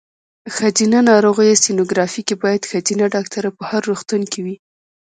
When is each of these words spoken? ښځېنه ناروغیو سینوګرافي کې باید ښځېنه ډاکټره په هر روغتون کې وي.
ښځېنه 0.55 0.99
ناروغیو 1.09 1.59
سینوګرافي 1.63 2.21
کې 2.27 2.35
باید 2.43 2.67
ښځېنه 2.69 3.05
ډاکټره 3.15 3.49
په 3.57 3.63
هر 3.69 3.81
روغتون 3.89 4.21
کې 4.31 4.39
وي. 4.45 4.55